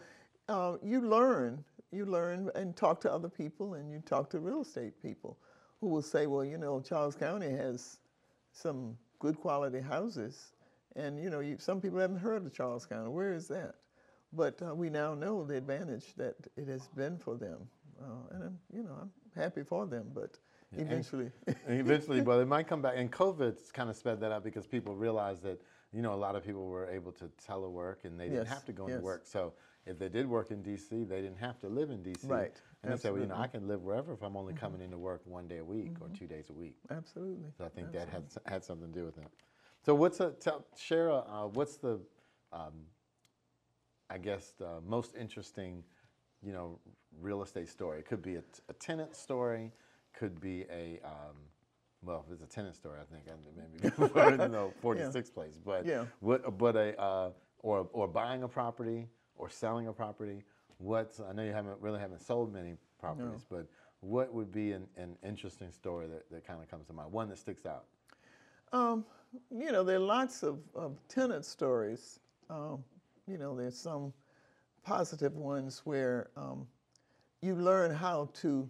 [0.50, 4.62] uh, you learn, you learn, and talk to other people, and you talk to real
[4.62, 5.38] estate people
[5.82, 8.00] who will say, well, you know, Charles County has
[8.52, 10.54] some good quality houses,
[10.96, 13.10] and you know, you, some people haven't heard of Charles County.
[13.10, 13.76] Where is that?
[14.34, 17.68] But uh, we now know the advantage that it has been for them,
[18.02, 20.08] uh, and I'm, you know, I'm happy for them.
[20.14, 20.38] But
[20.72, 21.32] and- eventually,
[21.68, 22.94] And eventually, but it might come back.
[22.98, 25.62] And COVID's kind of sped that up because people realized that,
[25.92, 28.66] you know, a lot of people were able to telework and they didn't Yes, have
[28.66, 29.22] to go into work.
[29.26, 29.54] So
[29.86, 32.28] if they did work in D.C., they didn't have to live in D.C.
[32.28, 33.34] Right, And they said, well, you know.
[33.34, 33.44] Mm-hmm.
[33.44, 36.08] I can live wherever if I'm only coming into work one day a week or
[36.10, 36.76] two days a week.
[36.90, 37.50] absolutely.
[37.58, 39.28] So I think that had had something to do with it.
[39.86, 41.10] So what's a tell, share?
[41.10, 42.00] A, uh, what's the,
[42.54, 42.74] um,
[44.10, 45.84] I guess the most interesting,
[46.42, 46.80] you know,
[47.22, 48.00] real estate story?
[48.00, 49.72] It could be a, t- a tenant story,
[50.14, 51.36] could be a, um,
[52.02, 56.06] well, if it's a tenant story, I think I maybe no 46 place, but Yeah.
[56.22, 60.44] what, but a uh, or or buying a property or selling a property.
[60.80, 63.68] What's I know you haven't really haven't sold many properties, but
[64.00, 67.12] what would be an, an interesting story that, that kind of comes to mind?
[67.12, 67.86] One that sticks out.
[68.72, 69.06] Um,
[69.52, 72.20] you know, there are lots of, of tenant stories.
[72.50, 72.84] Um,
[73.28, 74.14] you know, there's some
[74.84, 76.66] positive ones where um,
[77.42, 78.68] you learn how to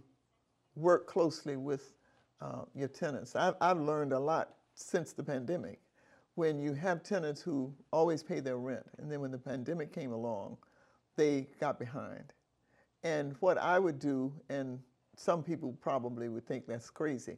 [0.75, 1.93] work closely with
[2.41, 3.35] uh, your tenants.
[3.35, 5.79] I've, I've learned a lot since the pandemic.
[6.35, 10.13] When you have tenants who always pay their rent, and then when the pandemic came
[10.13, 10.57] along,
[11.19, 12.31] they got behind.
[13.03, 14.79] And what I would do, and
[15.17, 17.37] some people probably would think that's crazy,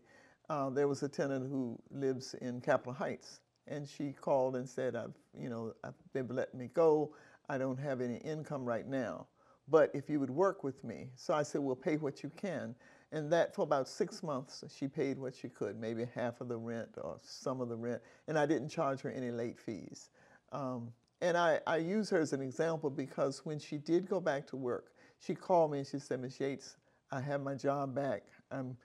[0.49, 4.95] uh, there was a tenant who lives in Capitol Heights, and she called and said,
[4.95, 5.73] "I've, you know,
[6.13, 7.15] they've let me go.
[7.49, 9.27] I don't have any income right now,
[9.67, 12.75] but if you would work with me." So I said, "Well, pay what you can,"
[13.11, 16.57] and that for about six months, she paid what she could, maybe half of the
[16.57, 20.09] rent or some of the rent, and I didn't charge her any late fees.
[20.51, 24.47] Um, and I, I use her as an example because when she did go back
[24.47, 26.39] to work, she called me and she said, Ms.
[26.39, 26.77] Yates,
[27.11, 28.23] I have my job back.
[28.51, 28.75] I'm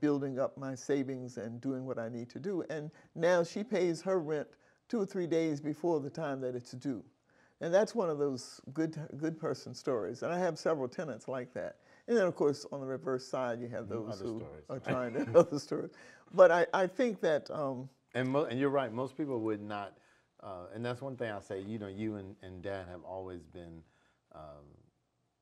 [0.00, 2.62] building up my savings and doing what I need to do.
[2.70, 4.46] And now she pays her rent
[4.88, 7.02] two or three days before the time that it's due.
[7.60, 10.22] And that's one of those good, good person stories.
[10.22, 11.76] And I have several tenants like that.
[12.08, 14.78] And then, of course, on the reverse side, you have those other who stories, are
[14.94, 15.90] trying to other stories.
[16.32, 18.92] But I, I think that um, And, mo- and you're right.
[18.92, 19.98] Most people would not,
[20.42, 21.60] uh, and that's one thing I say.
[21.60, 23.82] You know, you and, and Dad have always been,
[24.34, 24.64] um,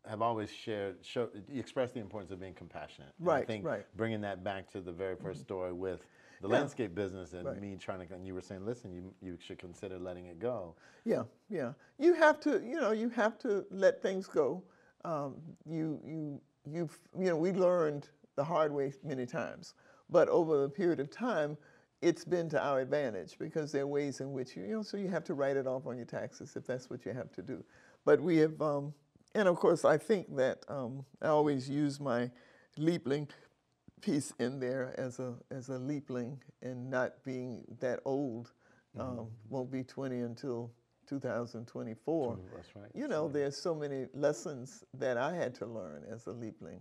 [0.08, 3.12] have always shared, show, expressed the importance of being compassionate.
[3.20, 3.80] And I Right, think right.
[3.80, 3.96] Mm-hmm.
[3.96, 6.00] Bringing that back to the very 1st story with
[6.40, 6.54] the Yeah.
[6.58, 7.60] landscape business and Right.
[7.60, 10.74] me trying to, and you were saying, listen, you you should consider letting it go.
[11.04, 11.72] Yeah, yeah.
[11.98, 14.62] You have to, you know, you have to let things go.
[15.04, 19.74] Um, you, you, you've, you know, we learned the hard way many times,
[20.10, 21.56] but over the period of time,
[22.00, 24.96] it's been to our advantage because there are ways in which you, you know, so
[24.96, 27.42] you have to write it off on your taxes if that's what you have to
[27.42, 27.64] do.
[28.04, 28.94] But we have, um,
[29.34, 32.30] and of course, I think that um, I always use my
[32.76, 33.28] leapling
[34.00, 38.52] piece in there as a as a leapling and not being that old.
[38.98, 40.72] Um, won't be 20 until
[41.08, 42.38] 2024.
[42.52, 42.90] That's right.
[42.94, 46.80] You know, there's so many lessons that I had to learn as a leapling.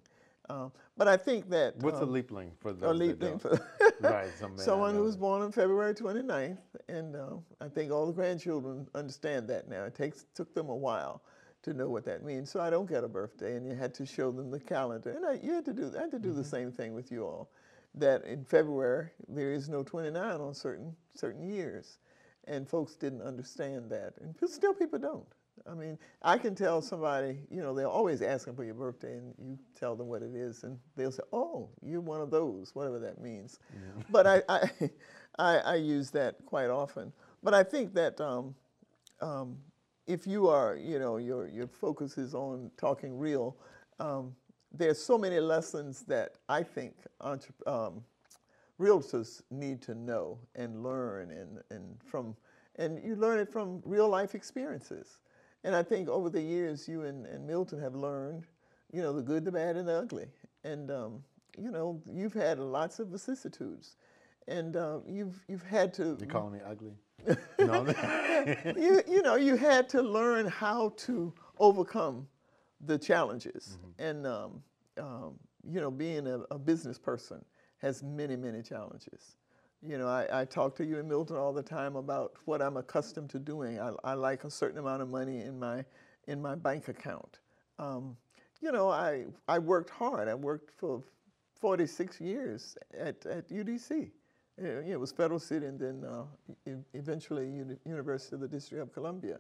[0.50, 3.60] Um, but I think that What's a um, leapling for a those that leapling for
[4.00, 6.58] right, some may not someone who was born on February 29th,
[6.90, 9.84] and uh, I think all the grandchildren understand that now.
[9.86, 11.22] It takes took them a while
[11.64, 12.50] to know what that means.
[12.52, 15.26] So I don't get a birthday, and you had to show them the calendar, and
[15.26, 16.38] I, you had to do I had to do Mm-hmm.
[16.38, 17.50] the same thing with you all.
[17.96, 22.00] That in February there is no 29 on certain certain years,
[22.46, 25.28] and folks didn't understand that, and still people don't.
[25.70, 29.34] I mean, I can tell somebody, you know, they're always asking for your birthday, and
[29.40, 33.00] you tell them what it is, and they'll say, "Oh, you're one of those," whatever
[33.00, 33.60] that means.
[34.10, 34.70] But I, I,
[35.40, 37.12] I, I use that quite often.
[37.44, 38.56] But I think that um,
[39.22, 39.58] um,
[40.06, 43.58] if you are, you know, your your focus is on talking real,
[44.00, 44.36] um,
[44.72, 48.04] there's so many lessons that I think um,
[48.80, 52.36] realtors need to know and learn, and and from
[52.78, 55.20] and you learn it from real life experiences.
[55.68, 58.46] And I think over the years, you and, and Milton have learned,
[58.94, 60.28] you know, the good, the bad, and the ugly.
[60.64, 61.24] And um,
[61.58, 63.98] you know, you've had lots of vicissitudes,
[64.48, 66.94] and uh, you've you've had to You're calling me ugly?
[67.60, 67.86] no.
[68.78, 72.26] you, you know, you had to learn how to overcome
[72.86, 73.78] the challenges.
[74.00, 74.64] And, um,
[74.98, 75.34] um,
[75.70, 77.44] you know, being a, a business person
[77.80, 79.36] has many, many challenges.
[79.88, 82.76] You know, I, I talk to you and Milton all the time about what I'm
[82.76, 83.80] accustomed to doing.
[83.80, 85.86] I, I like a certain amount of money in my,
[86.28, 87.40] in my bank account.
[87.80, 88.18] Um,
[88.62, 90.28] you know, I, I worked hard.
[90.28, 91.02] I worked for
[91.62, 94.12] 46 years at, at UDC.
[94.58, 96.24] It was Federal City and then uh,
[96.94, 99.38] eventually Uni- University of the District of Columbia.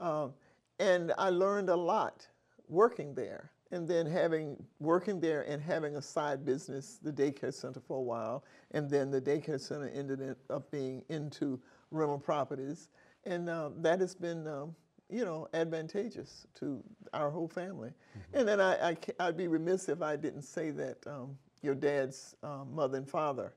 [0.00, 0.32] Um,
[0.80, 2.26] and I learned a lot
[2.68, 3.50] working there.
[3.74, 8.02] And then having working there and having a side business, the daycare center for a
[8.02, 11.60] while, and then the daycare center ended up being into
[11.90, 12.88] rental properties,
[13.24, 14.74] and uh, that has been, um,
[15.10, 16.82] you know, advantageous to
[17.12, 17.90] our whole family.
[18.32, 22.36] And then I, I I'd be remiss if I didn't say that um, your dad's
[22.42, 23.54] uh, mother and father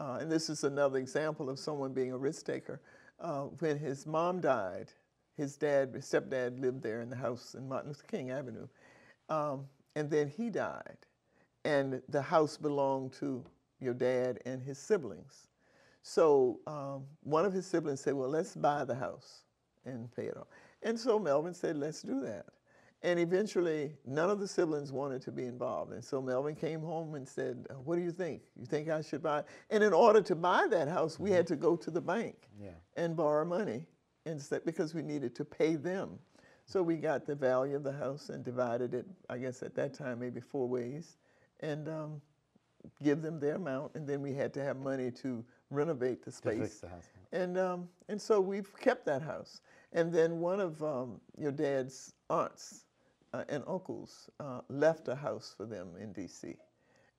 [0.00, 2.80] uh, and this is another example of someone being a risk taker.
[3.20, 4.92] Uh, when his mom died,
[5.36, 8.68] his dad, his stepdad lived there in the house in Martin Luther King Avenue.
[9.28, 10.96] Um, and then he died.
[11.64, 13.44] And the house belonged to
[13.80, 15.48] your dad and his siblings.
[16.02, 19.42] So um, one of his siblings said, Well, let's buy the house
[19.84, 20.46] and pay it off.
[20.82, 22.46] And so Melvin said, Let's do that.
[23.02, 25.92] And eventually, none of the siblings wanted to be involved.
[25.92, 28.42] And so Melvin came home and said, What do you think?
[28.58, 29.42] You think I should buy?
[29.70, 32.70] And in order to buy that house, we had to go to the bank Yeah.
[32.96, 33.84] and borrow money
[34.24, 36.18] instead because we needed to pay them.
[36.68, 39.94] So we got the value of the house and divided it, I guess at that
[39.94, 41.16] time, maybe four ways,
[41.60, 42.20] and um,
[43.02, 43.92] give them their amount.
[43.94, 46.80] And then we had to have money to renovate the space.
[46.80, 47.06] the house.
[47.32, 49.62] And, um, and so we've kept that house.
[49.94, 52.84] And then one of um, your dad's aunts
[53.32, 56.54] uh, and uncles uh, left a house for them in D.C.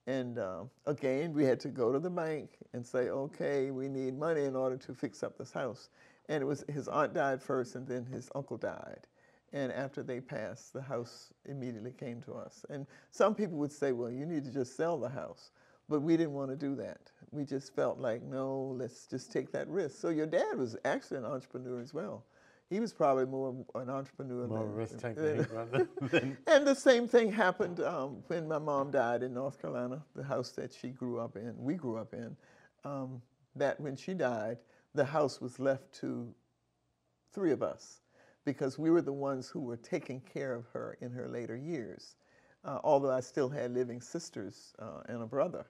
[0.06, 4.16] And um, again, we had to go to the bank and say, okay, we need
[4.16, 5.88] money in order to fix up this house.
[6.28, 9.08] And it was his aunt died first, and then his uncle died.
[9.52, 12.64] And after they passed, the house immediately came to us.
[12.70, 15.50] And some people would say, well, you need to just sell the house.
[15.88, 17.10] But we didn't want to do that.
[17.32, 20.00] We just felt like, no, let's just take that risk.
[20.00, 22.24] So your dad was actually an entrepreneur as well.
[22.68, 27.08] He was probably more an entrepreneur More than, risk taker rather than and the same
[27.08, 31.18] thing happened um, when my mom died in North Carolina, the house that she grew
[31.18, 32.36] up in, we grew up in.
[32.84, 33.20] Um,
[33.56, 34.58] that when she died,
[34.94, 36.32] the house was left to
[37.32, 38.00] three of us
[38.44, 42.16] because we were the ones who were taking care of her in her later years.
[42.64, 45.66] Uh, although I still had living sisters uh, and a brother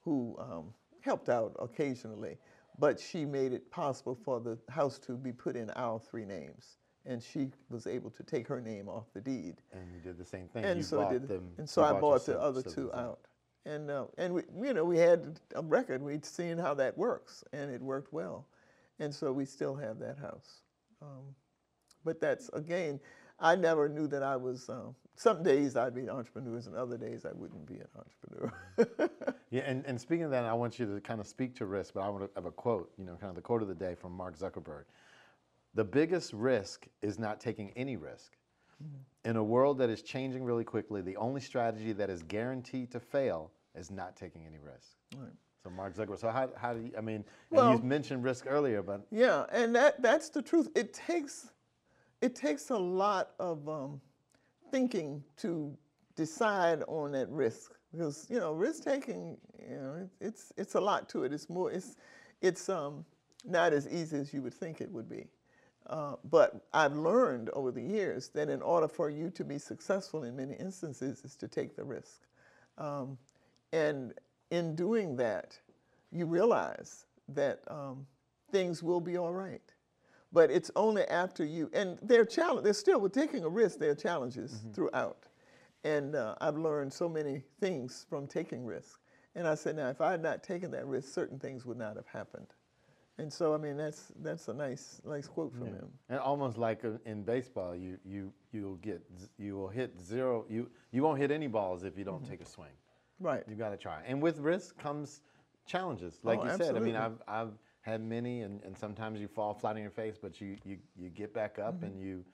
[0.00, 2.38] who um, helped out occasionally.
[2.78, 6.78] but she made it possible for the house to be put in our three names,
[7.06, 9.56] and she was able to take her name off the deed.
[9.72, 10.64] And you did the same thing.
[10.64, 11.50] And you so I bought did, them.
[11.58, 13.20] and so I bought the other two out,
[13.64, 16.02] and uh, and we, you know, we had a record.
[16.02, 18.46] We'd seen how that works, and it worked well,
[18.98, 20.62] and so we still have that house.
[21.00, 21.34] Um,
[22.04, 23.00] but that's again,
[23.40, 24.68] I never knew that I was.
[24.68, 29.30] Um, some days I'd be entrepreneurs, and other days I wouldn't be an entrepreneur.
[29.50, 31.94] Yeah, and, and speaking of that, I want you to kind of speak to risk,
[31.94, 33.74] but I want to have a quote, you know, kind of the quote of the
[33.74, 34.82] day from Mark Zuckerberg.
[35.74, 38.32] The biggest risk is not taking any risk.
[39.24, 42.98] In a world that is changing really quickly, the only strategy that is guaranteed to
[42.98, 44.96] fail is not taking any risk.
[45.16, 45.30] Right.
[45.62, 46.18] So Mark Zuckerberg.
[46.18, 46.90] So how, how do you?
[46.98, 50.68] I mean, Well- you mentioned risk earlier, but Yeah, and that that's the truth.
[50.74, 51.52] It takes
[52.24, 54.00] it takes a lot of um,
[54.70, 55.76] thinking to
[56.16, 59.36] decide on that risk because you know risk taking
[59.68, 61.34] you know it, it's it's a lot to it.
[61.34, 61.96] It's more it's
[62.40, 63.04] it's um,
[63.44, 65.26] not as easy as you would think it would be.
[65.86, 70.24] Uh, but I've learned over the years that in order for you to be successful
[70.24, 72.22] in many instances is to take the risk.
[72.78, 73.18] Um,
[73.74, 74.14] and
[74.50, 75.58] in doing that,
[76.10, 78.06] you realize that um,
[78.50, 79.73] things will be all right.
[80.34, 83.78] But it's only after you, and there are challenges, there's still, with taking a risk,
[83.78, 85.28] there are challenges throughout.
[85.84, 88.98] And uh, I've learned so many things from taking risks.
[89.36, 91.94] And I said, now, if I had not taken that risk, certain things would not
[91.94, 92.48] have happened.
[93.18, 95.88] And so, I mean, that's that's a nice nice quote from him.
[96.08, 99.00] and almost like in baseball, you you you'll get
[99.38, 100.44] you will hit zero.
[100.48, 102.74] You you won't hit any balls if you don't take a swing.
[103.20, 103.44] Right.
[103.48, 104.02] You got to try.
[104.04, 105.20] And with risk comes
[105.64, 106.18] challenges.
[106.24, 106.96] Like Oh, you said, I mean.
[106.96, 107.52] I've, I've
[107.84, 111.10] had many, and, and sometimes you fall flat on your face, but you, you, you
[111.10, 111.84] get back up Mm-hmm.
[111.86, 112.24] and you,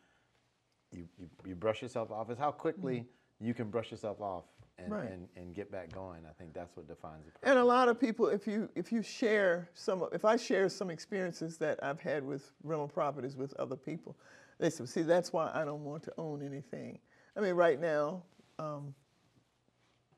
[0.92, 2.30] you, you, you brush yourself off.
[2.30, 3.04] It's how quickly
[3.40, 4.44] you can brush yourself off
[4.78, 4.92] and, Mm-hmm.
[4.94, 5.10] Right.
[5.12, 6.20] and, and get back going.
[6.24, 7.38] I think that's what defines person.
[7.42, 10.88] And a lot of people, if you if you share some, if I share some
[10.88, 14.16] experiences that I've had with rental properties with other people,
[14.58, 16.98] they say, see, that's why I don't want to own anything.
[17.36, 18.22] I mean, right now,
[18.58, 18.94] um,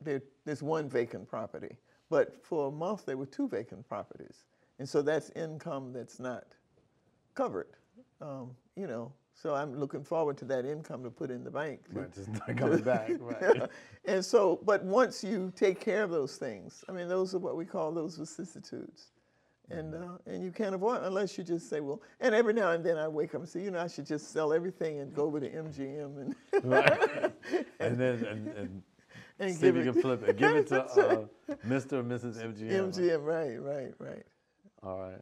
[0.01, 1.77] there, there's one vacant property,
[2.09, 4.45] but for a month there were two vacant properties,
[4.83, 6.43] and so that's income that's not
[7.37, 7.69] covered.
[8.21, 11.89] Um, you know, so I'm looking forward to that income to put in the bank.
[11.91, 13.13] to- Right, just not coming back.
[13.21, 13.63] Right.
[14.07, 17.57] and so, but once you take care of those things, I mean, those are what
[17.57, 19.13] we call those vicissitudes.
[19.71, 22.85] And, uh, and you can't avoid unless you just say, well, and every now and
[22.85, 25.27] then I wake up and say, you know, I should just sell everything and go
[25.27, 27.33] over to MGM and, right.
[27.79, 28.83] and then and, and,
[29.39, 30.37] and see if give you can flip it.
[30.37, 31.25] Give it to uh,
[31.67, 31.93] Mr.
[31.93, 32.43] or Mrs.
[32.43, 32.93] MGM.
[32.93, 34.25] MGM, right, right, right.
[34.83, 35.21] All right.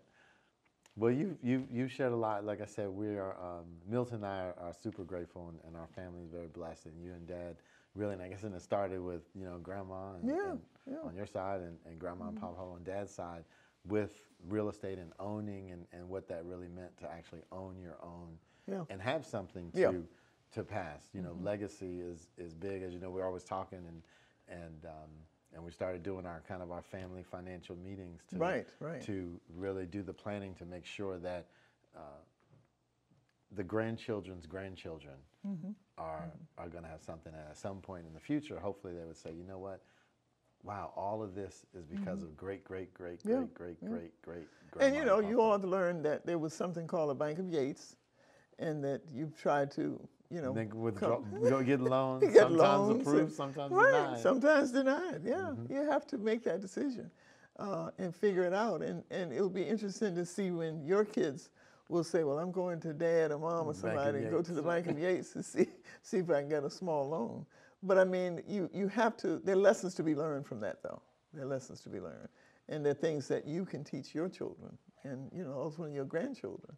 [0.96, 2.44] Well, you you you shared a lot.
[2.44, 5.76] Like I said, we are um, Milton and I are, are super grateful, and, and
[5.76, 6.86] our family is very blessed.
[6.86, 7.56] And you and Dad
[7.94, 10.94] really, and I guess and it started with you know Grandma and, Yeah, and yeah.
[10.94, 11.08] Mm-hmm.
[11.08, 13.44] on your side, and, and Grandma and Papa on Dad's side,
[13.86, 17.96] with real estate and owning, and, and what that really meant to actually own your
[18.02, 18.36] own,
[18.68, 18.84] Yeah.
[18.90, 19.78] and have something to.
[19.80, 20.00] Mm-hmm.
[20.52, 21.08] to pass.
[21.14, 23.10] You know, legacy is is big, as you know.
[23.10, 24.02] We're always talking, and
[24.48, 25.10] and um,
[25.54, 29.00] and we started doing our kind of our family financial meetings to Right, right.
[29.02, 31.46] to really do the planning to make sure that
[31.96, 32.00] uh,
[33.52, 35.14] the grandchildren's grandchildren
[35.46, 35.70] Mm-hmm.
[35.96, 38.58] are are going to have something and at some point in the future.
[38.60, 39.80] Hopefully, they would say, you know what.
[40.62, 43.20] Wow, all of this is because of great, great, great.
[43.24, 43.88] Yeah, great, great, yeah.
[43.88, 44.46] great, great.
[44.80, 47.48] And you know, and you all learned that there was something called a Bank of
[47.48, 47.96] Yates,
[48.58, 49.98] and that you've tried to,
[50.30, 52.22] you know, And withdraw, come- we don't get loans.
[52.32, 54.20] Get sometimes loans approved, and- sometimes right, denied.
[54.20, 55.20] Sometimes denied.
[55.24, 57.10] Yeah, you have to make that decision
[57.58, 58.80] uh, and figure it out.
[58.82, 61.50] And and it'll be interesting to see when your kids
[61.88, 64.62] will say, "Well, I'm going to dad or mom or somebody and go to the
[64.62, 65.66] Bank of Yates to see
[66.02, 67.44] see if I can get a small loan."
[67.82, 69.38] But I mean, you you have to.
[69.38, 71.02] There are lessons to be learned from that, though.
[71.34, 72.28] There are lessons to be learned,
[72.68, 76.04] and there are things that you can teach your children, and you know, ultimately your
[76.04, 76.76] grandchildren,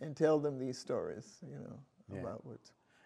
[0.00, 1.38] and tell them these stories.
[1.42, 1.78] You know
[2.12, 2.20] Yeah.
[2.20, 2.60] about what.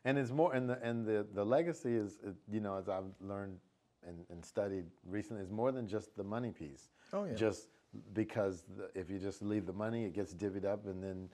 [0.08, 2.18] And it's more, and the and the the legacy is,
[2.50, 3.58] you know, as I've learned
[4.06, 6.88] and, and studied recently, is more than just the money piece.
[7.12, 7.34] Oh, yeah.
[7.34, 7.68] Just
[8.14, 11.28] because the, if you just leave the money, it gets divvied up and then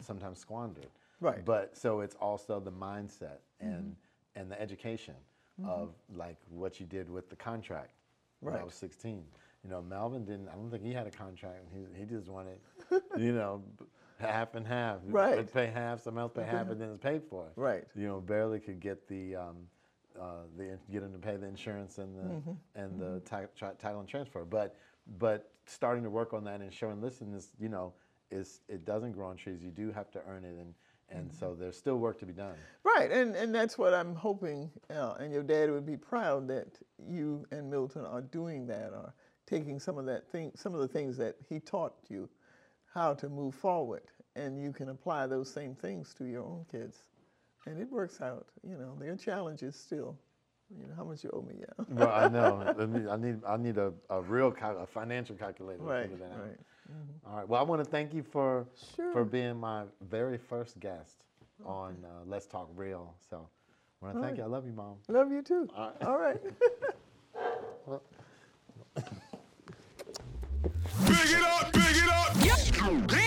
[0.00, 0.84] sometimes squandered.
[0.84, 1.24] Mm-hmm.
[1.26, 1.36] Right.
[1.36, 1.44] Mm-hmm.
[1.46, 3.96] But so it's also the mindset and
[4.36, 5.14] and the education
[5.66, 7.90] of like what you did with the contract
[8.40, 9.24] when I was 16.
[9.64, 10.48] You know, Melvin didn't.
[10.48, 11.64] I don't think he had a contract.
[11.74, 12.58] He he just wanted,
[13.18, 13.64] you know,
[14.18, 14.98] half and half.
[15.06, 15.36] Right.
[15.36, 17.46] Let's pay half, someone else pay half, and then it's paid for.
[17.56, 17.84] Right.
[17.94, 19.56] You know, barely could get the um,
[20.20, 22.52] uh, the get him to pay the insurance and the Mm-hmm.
[22.74, 23.46] and the tri-
[23.78, 24.44] title and transfer.
[24.44, 24.76] But
[25.18, 27.92] but starting to work on that and showing, listen, this you know,
[28.30, 29.62] is it doesn't grow on trees.
[29.62, 30.74] You do have to earn it, and
[31.10, 31.60] and so Mm-hmm.
[31.60, 32.54] there's still work to be done.
[32.82, 36.66] Right, and, and that's what I'm hoping, uh, and your dad would be proud that
[36.98, 39.14] you and Milton are doing that, or
[39.46, 42.28] taking some of that thing, some of the things that he taught you,
[42.96, 44.04] how to move forward,
[44.36, 46.96] and you can apply those same things to your own kids,
[47.66, 48.46] and it works out.
[48.66, 50.16] You know, there are challenges still.
[50.70, 51.84] You know, how much you owe me, yeah.
[51.90, 52.50] Well, I know.
[53.12, 55.78] I need I need a, a real cal- a financial calculator.
[55.80, 56.40] to Right, figure that out.
[56.48, 56.58] right.
[57.28, 57.48] All right.
[57.48, 58.66] Well, I want to thank you for
[58.96, 59.12] Sure.
[59.12, 61.24] for being my very first guest
[61.64, 63.14] on uh, Let's Talk Real.
[63.30, 63.36] So,
[64.02, 64.38] I want to thank right.
[64.38, 64.44] you.
[64.44, 64.96] I love you, mom.
[65.08, 65.68] Love you too.
[65.76, 66.40] All right.
[71.26, 73.16] Big it up, big it up.
[73.16, 73.25] Yep.